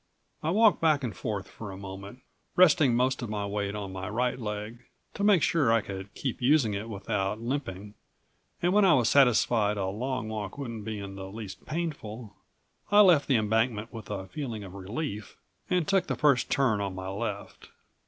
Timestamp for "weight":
3.45-3.75